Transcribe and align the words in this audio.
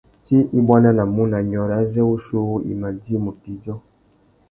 Tsi 0.23 0.37
i 0.59 0.59
buandanamú 0.65 1.23
na 1.31 1.39
nyôrê 1.49 1.75
azê 1.81 2.01
wuchiuwú 2.07 2.55
i 2.71 2.73
mà 2.81 2.89
djï 2.99 3.15
mutu 3.23 3.47
idjô. 3.55 3.75